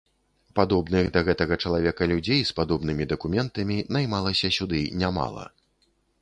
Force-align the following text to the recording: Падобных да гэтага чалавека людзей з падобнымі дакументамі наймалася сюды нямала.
Падобных 0.59 1.09
да 1.17 1.21
гэтага 1.27 1.57
чалавека 1.67 2.07
людзей 2.11 2.41
з 2.51 2.55
падобнымі 2.61 3.07
дакументамі 3.13 3.77
наймалася 3.97 4.53
сюды 4.57 4.81
нямала. 5.05 5.45